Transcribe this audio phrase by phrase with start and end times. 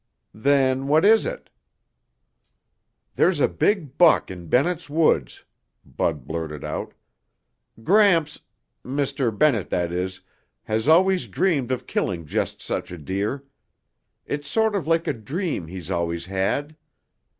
[0.33, 1.51] "Then what is it?"
[3.13, 5.45] "There's a big buck in Bennett's Woods,"
[5.85, 6.95] Bud blurted out.
[7.83, 8.39] "Gramps
[8.83, 9.29] Mr.
[9.29, 10.21] Bennett, that is
[10.63, 13.43] has always dreamed of killing just such a deer.
[14.25, 16.75] It's sort of like a dream he's always had.